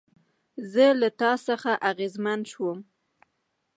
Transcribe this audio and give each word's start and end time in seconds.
زه 0.71 0.85
له 1.01 1.09
تا 1.19 1.31
څخه 1.47 1.71
اغېزمن 1.89 2.39
شوم 2.51 2.77